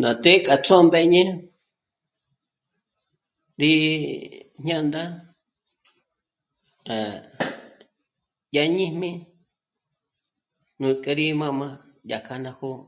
[0.00, 1.22] Ná të́'ë k'a ts'ómbeñe
[3.60, 3.72] rí...
[4.64, 5.02] jñā̂ndā
[6.88, 6.98] rá...
[8.52, 9.10] ñá jíjmi.
[10.80, 11.68] Nuts'k'é rí mā́jmā
[12.10, 12.82] yá kja ná jó'o,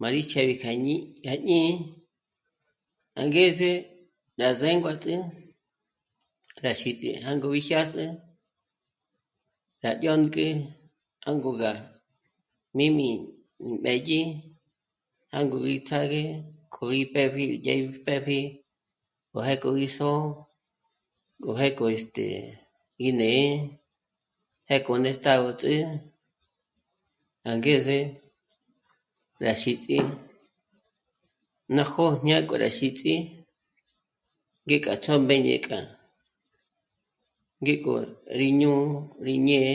[0.00, 0.98] má rí ch'éb'i kja jñí'i,
[1.32, 1.72] à jñí'i...
[3.20, 3.70] angeze
[4.40, 5.14] rá zénguats'ü
[6.58, 8.04] kja xíts'i jângo bi jyâs'ü
[9.82, 10.46] rá dyônk'e
[11.24, 11.72] jângor gá
[12.74, 13.08] jmī́mī
[13.70, 14.20] mbédyi,
[15.32, 16.22] jângo gí ts'ágé
[16.72, 18.40] k'o í pë́pji dyé'e í pë́pji,
[19.32, 20.22] má já k'o gí só'o,
[21.42, 22.26] k'o jé k'o este...
[23.06, 23.48] í né'e
[24.66, 25.74] pjéko néstagots'ü
[27.52, 27.98] angeze
[29.44, 29.98] rá xíts'i
[31.74, 33.14] ná jó'o jñák'o rá xíts'i,
[34.66, 35.80] ngéka ts'ómbeñe kja
[37.62, 37.94] ngék'o
[38.38, 38.84] rí jñù'u,
[39.26, 39.72] rí ñé'e,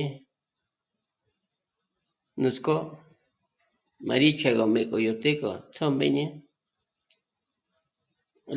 [2.41, 2.75] nuts'k'ó
[4.07, 6.25] má gí chéb'ejmé k'o yó të́'ë gó ts'ómbeñe.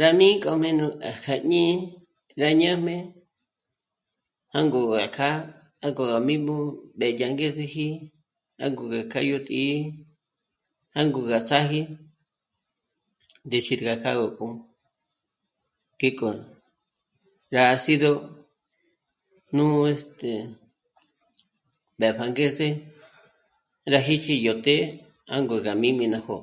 [0.01, 1.77] Rá ní k'a mé' nú à kja jñí'i,
[2.41, 2.97] rá ñájme
[4.55, 5.37] jângo gá kjâ'a
[5.83, 6.57] jângo rá jíjmu
[6.95, 7.89] ndé dyá angezeji
[8.61, 9.77] jângo gá kjâ'a yó tǐ'i,
[10.97, 11.81] jângo gá ts'áji
[13.47, 14.49] ndéxi rá k'a gó k'u,
[15.97, 16.29] ngíko
[17.55, 18.13] rá'asíd'o
[19.57, 19.67] nú...
[19.93, 20.33] este
[21.97, 22.69] mbépja angeze
[23.93, 24.95] rá xích'i yó të́'ë
[25.31, 26.41] jângor gá jmī́mī ná jó'o